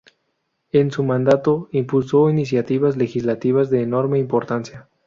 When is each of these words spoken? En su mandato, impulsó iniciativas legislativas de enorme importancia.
En 0.71 0.89
su 0.91 1.03
mandato, 1.03 1.69
impulsó 1.71 2.27
iniciativas 2.31 2.97
legislativas 2.97 3.69
de 3.69 3.83
enorme 3.83 4.17
importancia. 4.17 4.89